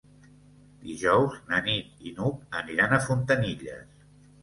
Dijous 0.85 1.37
na 1.51 1.61
Nit 1.69 2.03
i 2.09 2.17
n'Hug 2.17 2.59
aniran 2.65 2.99
a 2.99 3.03
Fontanilles. 3.09 3.89